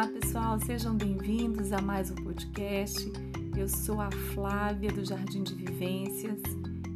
Olá, 0.00 0.08
pessoal, 0.08 0.58
sejam 0.58 0.96
bem-vindos 0.96 1.74
a 1.74 1.82
mais 1.82 2.10
um 2.10 2.14
podcast. 2.14 3.12
Eu 3.54 3.68
sou 3.68 4.00
a 4.00 4.10
Flávia 4.32 4.90
do 4.90 5.04
Jardim 5.04 5.42
de 5.42 5.54
Vivências 5.54 6.40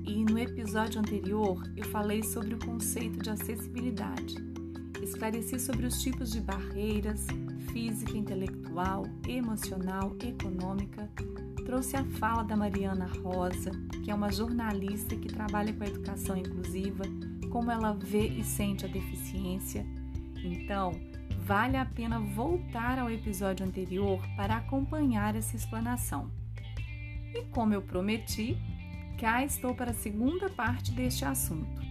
e 0.06 0.24
no 0.24 0.38
episódio 0.38 1.00
anterior 1.00 1.62
eu 1.76 1.84
falei 1.84 2.22
sobre 2.22 2.54
o 2.54 2.58
conceito 2.58 3.22
de 3.22 3.28
acessibilidade. 3.28 4.36
Esclareci 5.02 5.60
sobre 5.60 5.84
os 5.84 6.00
tipos 6.00 6.30
de 6.30 6.40
barreiras 6.40 7.26
física, 7.70 8.16
intelectual, 8.16 9.04
emocional, 9.28 10.16
econômica. 10.26 11.06
Trouxe 11.66 11.98
a 11.98 12.04
fala 12.04 12.42
da 12.42 12.56
Mariana 12.56 13.06
Rosa, 13.22 13.70
que 14.02 14.10
é 14.10 14.14
uma 14.14 14.32
jornalista 14.32 15.14
que 15.14 15.28
trabalha 15.28 15.74
com 15.74 15.84
a 15.84 15.88
educação 15.88 16.38
inclusiva, 16.38 17.04
como 17.50 17.70
ela 17.70 17.92
vê 17.92 18.28
e 18.28 18.42
sente 18.42 18.86
a 18.86 18.88
deficiência. 18.88 19.84
Então, 20.42 20.98
vale 21.44 21.76
a 21.76 21.84
pena 21.84 22.18
voltar 22.18 22.98
ao 22.98 23.10
episódio 23.10 23.66
anterior 23.66 24.18
para 24.34 24.56
acompanhar 24.56 25.36
essa 25.36 25.54
explanação. 25.54 26.30
E 27.34 27.44
como 27.46 27.74
eu 27.74 27.82
prometi, 27.82 28.56
cá 29.20 29.44
estou 29.44 29.74
para 29.74 29.90
a 29.90 29.94
segunda 29.94 30.48
parte 30.48 30.90
deste 30.90 31.24
assunto. 31.24 31.82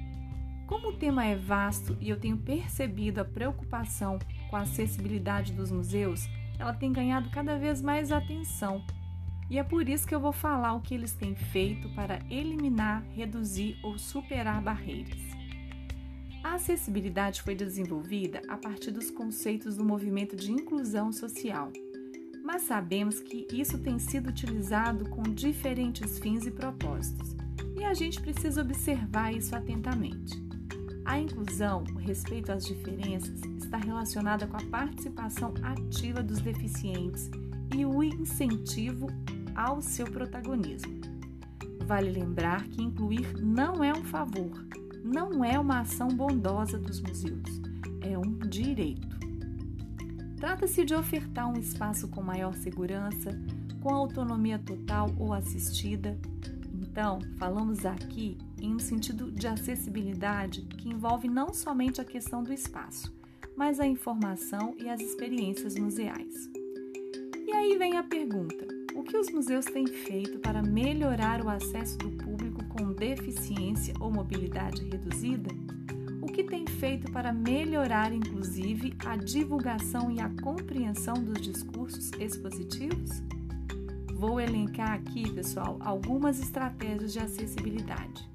Como 0.65 0.89
o 0.89 0.97
tema 0.97 1.23
é 1.23 1.35
vasto 1.35 1.95
e 2.01 2.09
eu 2.09 2.19
tenho 2.19 2.37
percebido 2.37 3.21
a 3.21 3.25
preocupação 3.25 4.17
com 4.49 4.55
a 4.55 4.61
acessibilidade 4.61 5.53
dos 5.53 5.71
museus, 5.71 6.27
ela 6.57 6.73
tem 6.73 6.91
ganhado 6.91 7.29
cada 7.29 7.55
vez 7.55 7.79
mais 7.79 8.11
atenção. 8.11 8.83
E 9.51 9.59
é 9.59 9.63
por 9.63 9.87
isso 9.87 10.07
que 10.07 10.15
eu 10.15 10.19
vou 10.19 10.33
falar 10.33 10.73
o 10.73 10.81
que 10.81 10.95
eles 10.95 11.13
têm 11.13 11.35
feito 11.35 11.89
para 11.89 12.21
eliminar, 12.27 13.03
reduzir 13.13 13.77
ou 13.83 13.99
superar 13.99 14.61
barreiras. 14.63 15.21
A 16.43 16.55
acessibilidade 16.55 17.41
foi 17.41 17.55
desenvolvida 17.55 18.41
a 18.49 18.57
partir 18.57 18.91
dos 18.91 19.09
conceitos 19.09 19.77
do 19.77 19.85
movimento 19.85 20.35
de 20.35 20.51
inclusão 20.51 21.11
social, 21.11 21.71
mas 22.43 22.63
sabemos 22.63 23.21
que 23.21 23.47
isso 23.49 23.79
tem 23.79 23.97
sido 23.97 24.29
utilizado 24.29 25.09
com 25.09 25.23
diferentes 25.23 26.19
fins 26.19 26.45
e 26.45 26.51
propósitos, 26.51 27.33
e 27.77 27.85
a 27.85 27.93
gente 27.93 28.21
precisa 28.21 28.61
observar 28.61 29.33
isso 29.33 29.55
atentamente. 29.55 30.43
A 31.05 31.17
inclusão, 31.17 31.85
o 31.95 31.97
respeito 31.97 32.51
às 32.51 32.65
diferenças, 32.65 33.41
está 33.57 33.77
relacionada 33.77 34.45
com 34.45 34.57
a 34.57 34.65
participação 34.65 35.53
ativa 35.63 36.21
dos 36.21 36.39
deficientes 36.39 37.31
e 37.73 37.85
o 37.85 38.03
incentivo 38.03 39.07
ao 39.55 39.81
seu 39.81 40.05
protagonismo. 40.05 41.01
Vale 41.85 42.11
lembrar 42.11 42.67
que 42.67 42.81
incluir 42.81 43.33
não 43.41 43.83
é 43.83 43.93
um 43.93 44.03
favor, 44.03 44.51
não 45.13 45.45
é 45.45 45.59
uma 45.59 45.81
ação 45.81 46.07
bondosa 46.07 46.79
dos 46.79 46.99
museus, 46.99 47.61
é 48.01 48.17
um 48.17 48.39
direito. 48.49 49.07
Trata-se 50.37 50.83
de 50.83 50.95
ofertar 50.95 51.47
um 51.47 51.59
espaço 51.59 52.07
com 52.07 52.23
maior 52.23 52.55
segurança, 52.55 53.29
com 53.79 53.93
autonomia 53.93 54.57
total 54.57 55.13
ou 55.19 55.31
assistida. 55.31 56.17
Então, 56.73 57.19
falamos 57.37 57.85
aqui 57.85 58.39
em 58.59 58.73
um 58.73 58.79
sentido 58.79 59.31
de 59.31 59.45
acessibilidade 59.45 60.63
que 60.63 60.89
envolve 60.89 61.29
não 61.29 61.53
somente 61.53 62.01
a 62.01 62.05
questão 62.05 62.43
do 62.43 62.51
espaço, 62.51 63.13
mas 63.55 63.79
a 63.79 63.85
informação 63.85 64.75
e 64.79 64.89
as 64.89 64.99
experiências 64.99 65.75
museais. 65.75 66.49
E 67.45 67.51
aí 67.51 67.77
vem 67.77 67.97
a 67.97 68.03
pergunta: 68.03 68.65
o 68.95 69.03
que 69.03 69.15
os 69.15 69.31
museus 69.31 69.65
têm 69.65 69.85
feito 69.85 70.39
para 70.39 70.63
melhorar 70.63 71.43
o 71.45 71.49
acesso 71.49 71.97
do 71.99 72.09
público 72.11 72.52
com 72.73 72.91
deficiência 72.91 73.93
ou 73.99 74.11
mobilidade 74.11 74.83
reduzida? 74.83 75.49
O 76.21 76.25
que 76.25 76.43
tem 76.43 76.65
feito 76.65 77.11
para 77.11 77.31
melhorar, 77.31 78.11
inclusive, 78.11 78.93
a 79.05 79.15
divulgação 79.15 80.11
e 80.11 80.19
a 80.19 80.29
compreensão 80.41 81.13
dos 81.13 81.41
discursos 81.41 82.11
expositivos? 82.19 83.21
Vou 84.15 84.39
elencar 84.39 84.93
aqui, 84.93 85.29
pessoal, 85.31 85.77
algumas 85.81 86.39
estratégias 86.39 87.13
de 87.13 87.19
acessibilidade. 87.19 88.29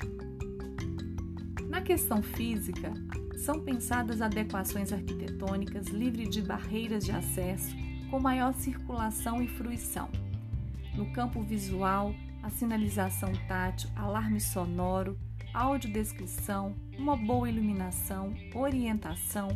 Na 1.69 1.81
questão 1.81 2.23
física, 2.23 2.93
são 3.37 3.61
pensadas 3.61 4.21
adequações 4.21 4.93
arquitetônicas 4.93 5.89
livres 5.89 6.29
de 6.31 6.43
barreiras 6.43 7.05
de 7.05 7.13
acesso, 7.13 7.75
com 8.11 8.21
maior 8.21 8.53
circulação 8.55 9.43
e 9.43 9.49
fruição 9.49 10.09
no 10.99 11.07
campo 11.13 11.41
visual, 11.41 12.13
a 12.49 12.51
sinalização 12.51 13.31
tátil, 13.47 13.91
alarme 13.95 14.41
sonoro, 14.41 15.19
audiodescrição, 15.53 16.75
uma 16.97 17.15
boa 17.15 17.47
iluminação, 17.47 18.35
orientação, 18.55 19.49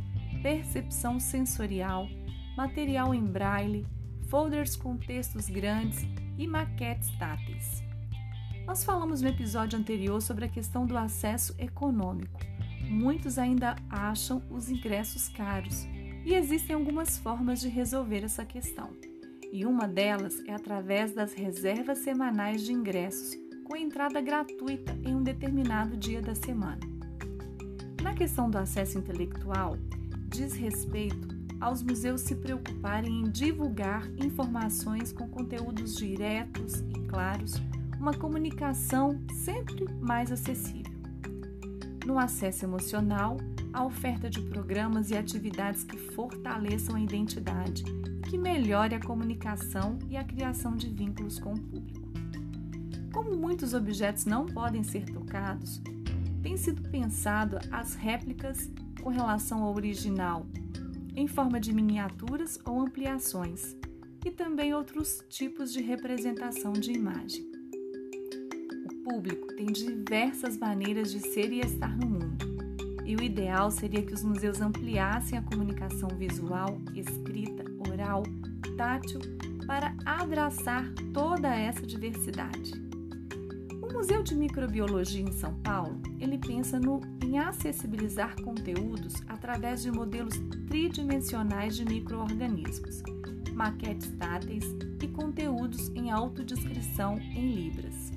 percepção 0.42 1.18
sensorial, 1.18 2.06
material 2.54 3.14
em 3.14 3.24
braille, 3.24 3.86
folders 4.28 4.76
com 4.76 4.98
textos 4.98 5.48
grandes 5.48 6.06
e 6.36 6.46
maquetes 6.46 7.10
táteis. 7.18 7.82
Nós 8.66 8.84
falamos 8.84 9.22
no 9.22 9.28
episódio 9.28 9.78
anterior 9.78 10.20
sobre 10.20 10.44
a 10.44 10.48
questão 10.48 10.84
do 10.86 10.96
acesso 10.96 11.54
econômico. 11.58 12.40
Muitos 12.82 13.38
ainda 13.38 13.74
acham 13.88 14.42
os 14.50 14.70
ingressos 14.70 15.28
caros 15.28 15.86
e 16.26 16.34
existem 16.34 16.76
algumas 16.76 17.16
formas 17.16 17.58
de 17.62 17.68
resolver 17.68 18.22
essa 18.22 18.44
questão 18.44 18.90
e 19.52 19.66
uma 19.66 19.86
delas 19.86 20.42
é 20.46 20.54
através 20.54 21.12
das 21.12 21.34
reservas 21.34 21.98
semanais 21.98 22.62
de 22.62 22.72
ingressos, 22.72 23.38
com 23.64 23.76
entrada 23.76 24.18
gratuita 24.20 24.98
em 25.04 25.14
um 25.14 25.22
determinado 25.22 25.94
dia 25.94 26.22
da 26.22 26.34
semana. 26.34 26.80
Na 28.02 28.14
questão 28.14 28.50
do 28.50 28.56
acesso 28.56 28.98
intelectual, 28.98 29.76
diz 30.28 30.54
respeito 30.54 31.28
aos 31.60 31.82
museus 31.82 32.22
se 32.22 32.34
preocuparem 32.34 33.20
em 33.20 33.30
divulgar 33.30 34.08
informações 34.16 35.12
com 35.12 35.28
conteúdos 35.28 35.96
diretos 35.96 36.80
e 36.80 37.06
claros, 37.06 37.54
uma 38.00 38.14
comunicação 38.14 39.20
sempre 39.44 39.86
mais 40.00 40.32
acessível. 40.32 40.92
No 42.04 42.18
acesso 42.18 42.64
emocional, 42.64 43.36
a 43.72 43.84
oferta 43.84 44.28
de 44.28 44.40
programas 44.42 45.10
e 45.10 45.16
atividades 45.16 45.84
que 45.84 45.96
fortaleçam 45.96 46.96
a 46.96 47.00
identidade 47.00 47.82
que 48.32 48.38
melhore 48.38 48.94
a 48.94 49.00
comunicação 49.00 49.98
e 50.08 50.16
a 50.16 50.24
criação 50.24 50.74
de 50.74 50.88
vínculos 50.88 51.38
com 51.38 51.52
o 51.52 51.60
público. 51.60 52.08
Como 53.12 53.36
muitos 53.36 53.74
objetos 53.74 54.24
não 54.24 54.46
podem 54.46 54.82
ser 54.82 55.04
tocados, 55.04 55.82
tem 56.42 56.56
sido 56.56 56.88
pensado 56.88 57.58
as 57.70 57.94
réplicas 57.94 58.70
com 59.02 59.10
relação 59.10 59.62
ao 59.62 59.74
original, 59.74 60.46
em 61.14 61.28
forma 61.28 61.60
de 61.60 61.74
miniaturas 61.74 62.58
ou 62.64 62.80
ampliações, 62.80 63.76
e 64.24 64.30
também 64.30 64.72
outros 64.72 65.22
tipos 65.28 65.70
de 65.70 65.82
representação 65.82 66.72
de 66.72 66.92
imagem. 66.92 67.44
O 68.90 68.94
público 69.04 69.48
tem 69.48 69.66
diversas 69.66 70.56
maneiras 70.56 71.12
de 71.12 71.20
ser 71.20 71.52
e 71.52 71.60
estar 71.60 71.94
no 71.98 72.06
mundo, 72.06 72.46
e 73.04 73.16
o 73.16 73.22
ideal 73.22 73.70
seria 73.70 74.02
que 74.02 74.14
os 74.14 74.22
museus 74.22 74.60
ampliassem 74.60 75.38
a 75.38 75.42
comunicação 75.42 76.08
visual, 76.10 76.78
escrita 76.94 77.64
oral, 77.88 78.22
tátil, 78.76 79.20
para 79.66 79.94
abraçar 80.04 80.84
toda 81.12 81.54
essa 81.54 81.86
diversidade. 81.86 82.72
O 83.82 83.92
Museu 83.92 84.22
de 84.22 84.34
Microbiologia 84.34 85.22
em 85.22 85.32
São 85.32 85.54
Paulo, 85.56 86.00
ele 86.20 86.38
pensa 86.38 86.78
no, 86.78 87.00
em 87.22 87.38
acessibilizar 87.38 88.34
conteúdos 88.42 89.14
através 89.28 89.82
de 89.82 89.90
modelos 89.90 90.34
tridimensionais 90.68 91.76
de 91.76 91.84
microorganismos, 91.84 93.02
maquetes 93.52 94.08
táteis 94.18 94.64
e 95.02 95.08
conteúdos 95.08 95.90
em 95.94 96.10
autodescrição 96.10 97.18
em 97.18 97.52
libras. 97.54 98.12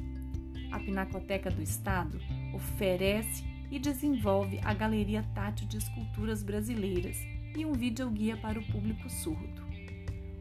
A 0.71 0.79
Pinacoteca 0.79 1.49
do 1.49 1.61
Estado 1.61 2.19
oferece 2.53 3.43
e 3.75 3.79
desenvolve 3.79 4.57
a 4.63 4.73
Galeria 4.73 5.21
Tátil 5.35 5.67
de 5.67 5.75
Esculturas 5.75 6.41
Brasileiras 6.41 7.17
e 7.57 7.65
um 7.65 7.73
videoguia 7.73 8.37
para 8.37 8.57
o 8.57 8.65
público 8.67 9.09
surdo. 9.09 9.65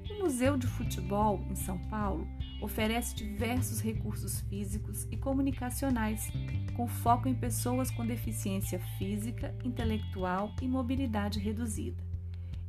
O 0.08 0.22
Museu 0.22 0.56
de 0.56 0.68
Futebol, 0.68 1.44
em 1.50 1.56
São 1.56 1.76
Paulo, 1.88 2.28
oferece 2.62 3.16
diversos 3.16 3.80
recursos 3.80 4.40
físicos 4.42 5.08
e 5.10 5.16
comunicacionais, 5.16 6.30
com 6.76 6.86
foco 6.86 7.28
em 7.28 7.34
pessoas 7.34 7.90
com 7.90 8.06
deficiência 8.06 8.78
física, 8.98 9.52
intelectual 9.64 10.54
e 10.62 10.68
mobilidade 10.68 11.40
reduzida. 11.40 12.00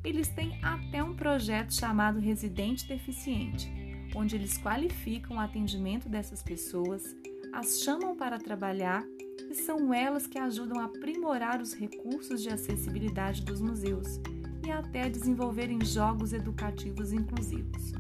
Eles 0.04 0.30
têm 0.30 0.58
até 0.64 1.04
um 1.04 1.16
projeto 1.16 1.76
chamado 1.76 2.20
Residente 2.20 2.88
Deficiente, 2.88 3.72
onde 4.16 4.36
eles 4.36 4.58
qualificam 4.58 5.38
o 5.38 5.40
atendimento 5.40 6.10
dessas 6.10 6.42
pessoas, 6.42 7.16
as 7.56 7.80
chamam 7.80 8.14
para 8.18 8.38
trabalhar 8.38 9.08
e 9.50 9.56
são 9.56 9.94
elas 9.94 10.28
que 10.28 10.38
ajudam 10.38 10.78
a 10.78 10.86
aprimorar 10.86 11.62
os 11.62 11.74
recursos 11.74 12.42
de 12.42 12.50
acessibilidade 12.50 13.44
dos 13.44 13.62
museus 13.62 14.20
e 14.62 14.70
até 14.70 15.10
desenvolverem 15.10 15.80
jogos 15.86 16.34
educativos 16.34 17.14
inclusivos. 17.14 17.94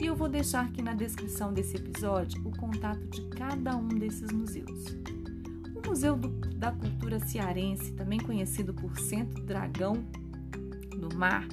E 0.00 0.06
eu 0.06 0.14
vou 0.14 0.28
deixar 0.28 0.66
aqui 0.66 0.80
na 0.80 0.94
descrição 0.94 1.52
desse 1.52 1.76
episódio 1.76 2.46
o 2.46 2.56
contato 2.56 3.04
de 3.08 3.22
cada 3.30 3.76
um 3.76 3.88
desses 3.88 4.30
museus. 4.30 4.84
O 5.74 5.88
Museu 5.88 6.16
do, 6.16 6.28
da 6.56 6.70
Cultura 6.70 7.18
Cearense, 7.18 7.92
também 7.94 8.20
conhecido 8.20 8.72
por 8.72 8.96
Centro 9.00 9.42
Dragão 9.42 9.94
do 10.96 11.16
Mar, 11.16 11.48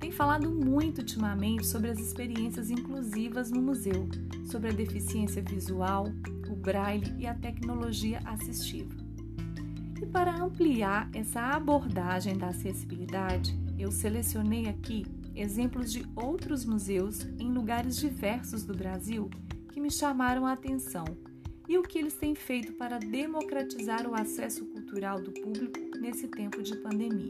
tem 0.00 0.10
falado 0.10 0.50
muito 0.50 0.98
ultimamente 0.98 1.66
sobre 1.66 1.90
as 1.90 1.98
experiências 1.98 2.70
inclusivas 2.70 3.50
no 3.50 3.60
museu, 3.60 4.08
sobre 4.46 4.70
a 4.70 4.72
deficiência 4.72 5.42
visual, 5.42 6.06
o 6.48 6.56
braille 6.56 7.14
e 7.18 7.26
a 7.26 7.34
tecnologia 7.34 8.20
assistiva. 8.24 8.94
E 10.00 10.06
para 10.06 10.34
ampliar 10.34 11.08
essa 11.14 11.40
abordagem 11.40 12.36
da 12.36 12.48
acessibilidade, 12.48 13.58
eu 13.78 13.90
selecionei 13.90 14.68
aqui 14.68 15.06
exemplos 15.34 15.92
de 15.92 16.04
outros 16.14 16.64
museus 16.64 17.24
em 17.38 17.52
lugares 17.52 17.96
diversos 17.96 18.64
do 18.64 18.74
Brasil 18.74 19.30
que 19.72 19.80
me 19.80 19.90
chamaram 19.90 20.46
a 20.46 20.52
atenção 20.52 21.04
e 21.68 21.76
o 21.76 21.82
que 21.82 21.98
eles 21.98 22.14
têm 22.14 22.34
feito 22.34 22.72
para 22.74 22.98
democratizar 22.98 24.06
o 24.08 24.14
acesso 24.14 24.64
cultural 24.66 25.20
do 25.20 25.32
público 25.32 25.78
nesse 26.00 26.28
tempo 26.28 26.62
de 26.62 26.76
pandemia. 26.76 27.28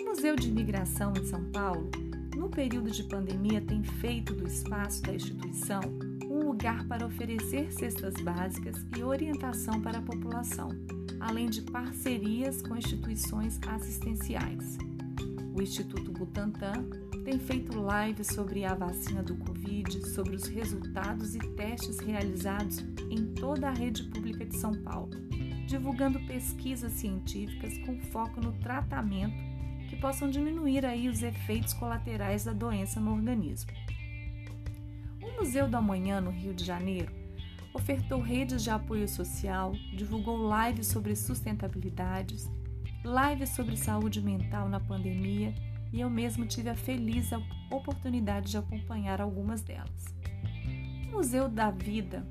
O 0.00 0.04
Museu 0.04 0.36
de 0.36 0.48
Imigração 0.48 1.12
em 1.16 1.24
São 1.24 1.44
Paulo, 1.50 1.90
no 2.36 2.48
período 2.48 2.90
de 2.90 3.02
pandemia, 3.04 3.60
tem 3.60 3.82
feito 3.82 4.34
do 4.34 4.46
espaço 4.46 5.02
da 5.02 5.14
instituição 5.14 5.80
um 6.28 6.46
lugar 6.46 6.86
para 6.86 7.06
oferecer 7.06 7.72
cestas 7.72 8.14
básicas 8.22 8.76
e 8.96 9.02
orientação 9.02 9.80
para 9.80 9.98
a 9.98 10.02
população, 10.02 10.68
além 11.20 11.48
de 11.48 11.62
parcerias 11.62 12.62
com 12.62 12.76
instituições 12.76 13.58
assistenciais. 13.66 14.78
O 15.54 15.62
Instituto 15.62 16.12
Butantan 16.12 16.84
tem 17.24 17.38
feito 17.38 17.72
lives 17.72 18.28
sobre 18.28 18.64
a 18.64 18.74
vacina 18.74 19.22
do 19.22 19.36
Covid, 19.36 20.06
sobre 20.08 20.36
os 20.36 20.44
resultados 20.44 21.34
e 21.34 21.38
testes 21.38 21.98
realizados 21.98 22.78
em 23.10 23.34
toda 23.34 23.68
a 23.68 23.72
rede 23.72 24.04
pública 24.04 24.46
de 24.46 24.56
São 24.56 24.72
Paulo, 24.72 25.10
divulgando 25.66 26.20
pesquisas 26.20 26.92
científicas 26.92 27.76
com 27.78 27.98
foco 28.12 28.40
no 28.40 28.52
tratamento 28.60 29.36
que 29.88 29.96
possam 29.96 30.30
diminuir 30.30 30.84
aí 30.84 31.08
os 31.08 31.22
efeitos 31.22 31.72
colaterais 31.72 32.44
da 32.44 32.52
doença 32.52 33.00
no 33.00 33.12
organismo. 33.12 33.70
O 35.28 35.40
Museu 35.40 35.68
do 35.68 35.76
Amanhã, 35.76 36.20
no 36.20 36.30
Rio 36.30 36.54
de 36.54 36.64
Janeiro, 36.64 37.12
ofertou 37.74 38.20
redes 38.20 38.62
de 38.62 38.70
apoio 38.70 39.06
social, 39.08 39.72
divulgou 39.94 40.38
lives 40.38 40.86
sobre 40.86 41.14
sustentabilidades, 41.14 42.48
lives 43.04 43.50
sobre 43.50 43.76
saúde 43.76 44.20
mental 44.20 44.68
na 44.68 44.80
pandemia 44.80 45.54
e 45.92 46.00
eu 46.00 46.10
mesmo 46.10 46.46
tive 46.46 46.70
a 46.70 46.74
feliz 46.74 47.30
oportunidade 47.70 48.50
de 48.50 48.58
acompanhar 48.58 49.20
algumas 49.20 49.62
delas. 49.62 50.04
O 51.08 51.16
Museu 51.16 51.48
da 51.48 51.70
Vida, 51.70 52.26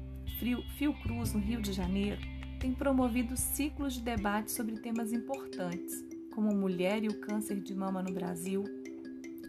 Fiocruz, 0.78 1.34
no 1.34 1.40
Rio 1.40 1.62
de 1.62 1.74
Janeiro, 1.74 2.22
tem 2.60 2.74
promovido 2.74 3.38
ciclos 3.38 3.94
de 3.94 4.02
debate 4.02 4.52
sobre 4.52 4.80
temas 4.80 5.12
importantes, 5.12 6.04
como 6.34 6.56
mulher 6.56 7.04
e 7.04 7.08
o 7.08 7.20
câncer 7.22 7.60
de 7.60 7.74
mama 7.74 8.02
no 8.02 8.12
Brasil, 8.12 8.64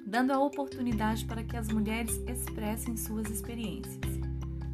dando 0.06 0.32
a 0.32 0.38
oportunidade 0.38 1.24
para 1.24 1.42
que 1.42 1.56
as 1.56 1.68
mulheres 1.68 2.20
expressem 2.26 2.96
suas 2.96 3.30
experiências. 3.30 3.98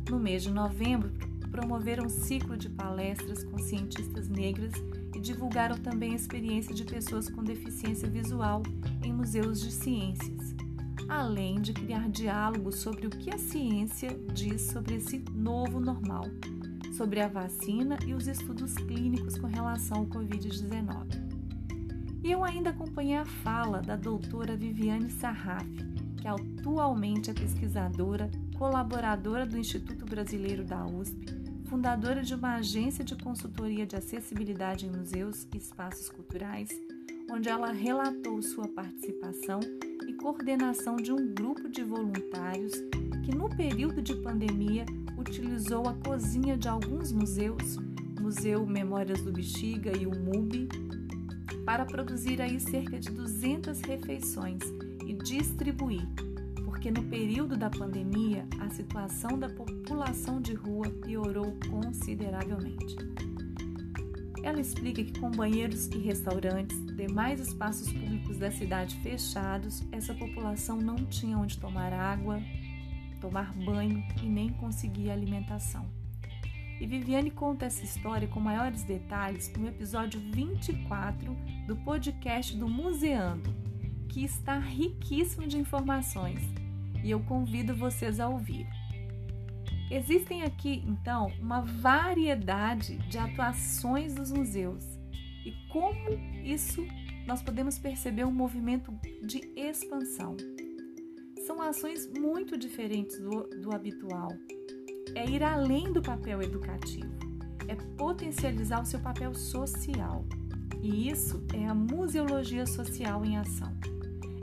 No 0.08 0.18
mês 0.18 0.42
de 0.42 0.50
novembro, 0.50 1.10
promoveram 1.50 2.06
um 2.06 2.08
ciclo 2.08 2.56
de 2.56 2.68
palestras 2.68 3.44
com 3.44 3.58
cientistas 3.58 4.28
negras 4.28 4.72
e 5.14 5.20
divulgaram 5.20 5.78
também 5.78 6.12
a 6.12 6.16
experiência 6.16 6.74
de 6.74 6.84
pessoas 6.84 7.28
com 7.28 7.44
deficiência 7.44 8.08
visual 8.08 8.62
em 9.04 9.12
museus 9.12 9.60
de 9.60 9.70
ciências, 9.70 10.54
além 11.08 11.60
de 11.60 11.72
criar 11.72 12.08
diálogos 12.08 12.76
sobre 12.76 13.06
o 13.06 13.10
que 13.10 13.32
a 13.32 13.38
ciência 13.38 14.10
diz 14.32 14.62
sobre 14.62 14.96
esse 14.96 15.24
novo 15.32 15.78
normal, 15.78 16.24
sobre 16.92 17.20
a 17.20 17.28
vacina 17.28 17.96
e 18.04 18.14
os 18.14 18.26
estudos 18.26 18.74
clínicos 18.74 19.38
com 19.38 19.46
relação 19.46 19.98
ao 19.98 20.06
Covid-19. 20.06 21.23
E 22.24 22.32
eu 22.32 22.42
ainda 22.42 22.70
acompanhei 22.70 23.16
a 23.16 23.24
fala 23.24 23.80
da 23.80 23.94
doutora 23.94 24.56
Viviane 24.56 25.10
Sarraf, 25.10 25.68
que 26.16 26.26
atualmente 26.26 27.30
é 27.30 27.34
pesquisadora, 27.34 28.30
colaboradora 28.58 29.46
do 29.46 29.58
Instituto 29.58 30.06
Brasileiro 30.06 30.64
da 30.64 30.84
USP 30.86 31.44
fundadora 31.74 32.22
de 32.22 32.34
uma 32.34 32.54
agência 32.54 33.04
de 33.04 33.16
consultoria 33.16 33.84
de 33.84 33.96
acessibilidade 33.96 34.86
em 34.86 34.90
museus 34.90 35.44
e 35.52 35.56
espaços 35.56 36.08
culturais, 36.08 36.68
onde 37.28 37.48
ela 37.48 37.72
relatou 37.72 38.40
sua 38.42 38.68
participação 38.68 39.58
e 40.06 40.12
coordenação 40.12 40.94
de 40.94 41.10
um 41.10 41.34
grupo 41.34 41.68
de 41.68 41.82
voluntários 41.82 42.74
que, 43.24 43.34
no 43.34 43.48
período 43.48 44.00
de 44.00 44.14
pandemia, 44.14 44.86
utilizou 45.18 45.88
a 45.88 45.94
cozinha 45.94 46.56
de 46.56 46.68
alguns 46.68 47.10
museus, 47.10 47.76
Museu 48.20 48.64
Memórias 48.64 49.22
do 49.22 49.32
Bexiga 49.32 49.96
e 49.96 50.06
o 50.06 50.10
MUBI, 50.10 50.68
para 51.64 51.84
produzir 51.84 52.40
aí 52.40 52.60
cerca 52.60 52.98
de 52.98 53.10
200 53.10 53.80
refeições 53.80 54.60
e 55.06 55.14
distribuir 55.14 56.06
porque 56.84 57.00
no 57.00 57.08
período 57.08 57.56
da 57.56 57.70
pandemia 57.70 58.46
a 58.60 58.68
situação 58.68 59.38
da 59.38 59.48
população 59.48 60.38
de 60.38 60.52
rua 60.52 60.90
piorou 61.02 61.56
consideravelmente. 61.70 62.94
Ela 64.42 64.60
explica 64.60 65.02
que 65.02 65.18
com 65.18 65.30
banheiros 65.30 65.86
e 65.86 65.96
restaurantes, 65.96 66.76
demais 66.94 67.40
espaços 67.40 67.90
públicos 67.90 68.36
da 68.36 68.50
cidade 68.50 68.96
fechados, 68.96 69.82
essa 69.90 70.12
população 70.12 70.76
não 70.76 70.96
tinha 71.06 71.38
onde 71.38 71.58
tomar 71.58 71.90
água, 71.90 72.38
tomar 73.18 73.54
banho 73.54 74.04
e 74.22 74.26
nem 74.26 74.50
conseguir 74.50 75.10
alimentação. 75.10 75.86
E 76.80 76.86
Viviane 76.86 77.30
conta 77.30 77.66
essa 77.66 77.84
história 77.84 78.28
com 78.28 78.40
maiores 78.40 78.82
detalhes 78.82 79.52
no 79.56 79.68
episódio 79.68 80.20
24 80.32 81.34
do 81.66 81.76
podcast 81.76 82.56
do 82.56 82.68
Museando, 82.68 83.54
que 84.08 84.24
está 84.24 84.58
riquíssimo 84.58 85.46
de 85.46 85.56
informações 85.56 86.40
e 87.04 87.10
eu 87.10 87.20
convido 87.20 87.74
vocês 87.74 88.18
a 88.18 88.28
ouvir. 88.28 88.66
Existem 89.90 90.42
aqui, 90.42 90.82
então, 90.86 91.30
uma 91.40 91.60
variedade 91.60 92.96
de 93.08 93.18
atuações 93.18 94.14
dos 94.14 94.32
museus 94.32 94.82
e 95.44 95.52
como 95.70 96.10
isso 96.42 96.84
nós 97.26 97.42
podemos 97.42 97.78
perceber 97.78 98.24
um 98.24 98.32
movimento 98.32 98.92
de 99.22 99.40
expansão. 99.54 100.36
São 101.46 101.60
ações 101.60 102.10
muito 102.18 102.56
diferentes 102.56 103.18
do, 103.20 103.42
do 103.60 103.74
habitual. 103.74 104.28
É 105.14 105.28
ir 105.28 105.42
além 105.42 105.92
do 105.92 106.02
papel 106.02 106.42
educativo, 106.42 107.12
é 107.68 107.74
potencializar 107.96 108.82
o 108.82 108.86
seu 108.86 109.00
papel 109.00 109.34
social. 109.34 110.24
E 110.82 111.08
isso 111.08 111.42
é 111.54 111.66
a 111.66 111.74
museologia 111.74 112.66
social 112.66 113.24
em 113.24 113.38
ação. 113.38 113.72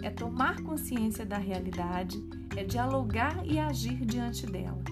É 0.01 0.09
tomar 0.09 0.62
consciência 0.62 1.25
da 1.25 1.38
realidade 1.38 2.21
é 2.55 2.63
dialogar 2.63 3.45
e 3.45 3.59
agir 3.59 4.05
diante 4.05 4.45
dela, 4.45 4.83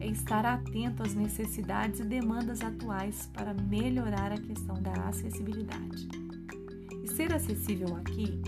é 0.00 0.06
estar 0.06 0.44
atento 0.44 1.02
às 1.02 1.14
necessidades 1.14 2.00
e 2.00 2.04
demandas 2.04 2.60
atuais 2.60 3.30
para 3.32 3.54
melhorar 3.54 4.32
a 4.32 4.38
questão 4.38 4.80
da 4.82 4.92
acessibilidade. 5.08 6.08
E 7.02 7.08
ser 7.08 7.32
acessível 7.32 7.96
aqui 7.96 8.40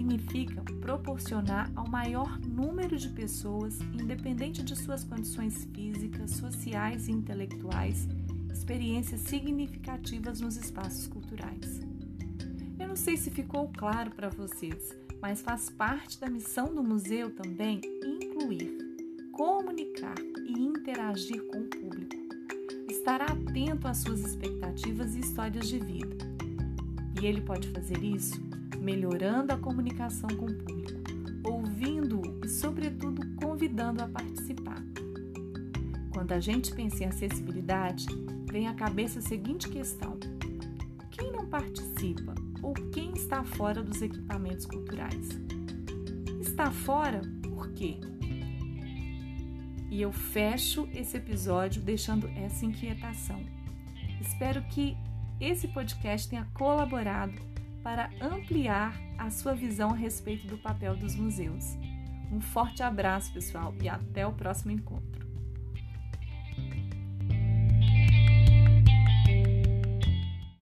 significa 0.00 0.62
proporcionar 0.80 1.70
ao 1.76 1.86
maior 1.86 2.38
número 2.40 2.96
de 2.96 3.10
pessoas, 3.10 3.78
independente 3.92 4.62
de 4.62 4.74
suas 4.74 5.04
condições 5.04 5.68
físicas, 5.74 6.30
sociais 6.30 7.06
e 7.06 7.12
intelectuais, 7.12 8.08
experiências 8.50 9.20
significativas 9.20 10.40
nos 10.40 10.56
espaços 10.56 11.06
culturais. 11.06 11.80
Eu 12.78 12.88
não 12.88 12.96
sei 12.96 13.18
se 13.18 13.30
ficou 13.30 13.70
claro 13.76 14.10
para 14.12 14.30
vocês, 14.30 14.96
mas 15.20 15.42
faz 15.42 15.68
parte 15.68 16.18
da 16.18 16.30
missão 16.30 16.74
do 16.74 16.82
museu 16.82 17.30
também 17.30 17.82
incluir, 18.02 18.78
comunicar 19.32 20.18
e 20.46 20.52
interagir 20.52 21.44
com 21.44 21.58
o 21.58 21.68
público. 21.68 22.16
Estar 22.88 23.20
atento 23.20 23.86
às 23.86 23.98
suas 23.98 24.20
expectativas 24.20 25.14
e 25.14 25.20
histórias 25.20 25.68
de 25.68 25.78
vida. 25.78 26.16
E 27.20 27.26
ele 27.26 27.42
pode 27.42 27.68
fazer 27.68 28.02
isso 28.02 28.49
melhorando 28.80 29.52
a 29.52 29.58
comunicação 29.58 30.28
com 30.30 30.46
o 30.46 30.54
público, 30.54 31.00
ouvindo-o 31.44 32.44
e, 32.44 32.48
sobretudo, 32.48 33.22
convidando 33.36 34.02
a 34.02 34.08
participar. 34.08 34.82
Quando 36.12 36.32
a 36.32 36.40
gente 36.40 36.74
pensa 36.74 37.04
em 37.04 37.06
acessibilidade, 37.06 38.06
vem 38.50 38.66
à 38.66 38.74
cabeça 38.74 39.20
a 39.20 39.22
seguinte 39.22 39.68
questão: 39.68 40.18
quem 41.10 41.30
não 41.30 41.46
participa 41.46 42.34
ou 42.62 42.72
quem 42.90 43.12
está 43.12 43.44
fora 43.44 43.82
dos 43.82 44.02
equipamentos 44.02 44.66
culturais? 44.66 45.28
Está 46.40 46.70
fora 46.70 47.20
por 47.42 47.70
quê? 47.72 47.98
E 49.90 50.02
eu 50.02 50.12
fecho 50.12 50.88
esse 50.94 51.16
episódio 51.16 51.82
deixando 51.82 52.28
essa 52.28 52.64
inquietação. 52.64 53.40
Espero 54.20 54.62
que 54.64 54.96
esse 55.40 55.66
podcast 55.68 56.28
tenha 56.28 56.46
colaborado 56.54 57.32
para 57.82 58.10
ampliar 58.20 58.94
a 59.18 59.30
sua 59.30 59.54
visão 59.54 59.90
a 59.90 59.96
respeito 59.96 60.46
do 60.46 60.58
papel 60.58 60.96
dos 60.96 61.14
museus. 61.14 61.76
Um 62.30 62.40
forte 62.40 62.82
abraço, 62.82 63.32
pessoal, 63.32 63.74
e 63.82 63.88
até 63.88 64.26
o 64.26 64.32
próximo 64.32 64.70
encontro. 64.70 65.19